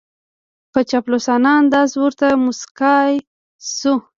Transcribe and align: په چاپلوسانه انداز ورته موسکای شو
په 0.71 0.79
چاپلوسانه 0.89 1.49
انداز 1.59 1.89
ورته 2.01 2.27
موسکای 2.43 3.13
شو 3.75 3.93